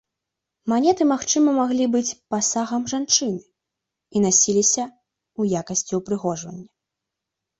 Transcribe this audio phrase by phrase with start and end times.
[0.71, 3.39] Манеты магчыма маглі быць пасагам жанчыны,
[4.15, 6.67] і насіліся ў якасці ўпрыгожвання.